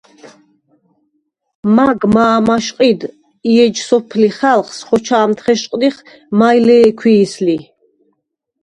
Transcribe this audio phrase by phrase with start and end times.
[1.75, 3.01] მაგ მა̄ მაშყიდ
[3.49, 5.95] ი ეჯ სოფლი ხალხს ხოჩამდ ხეშყდიხ,
[6.39, 7.57] მაჲ ლე̄ქვი̄ს ლი.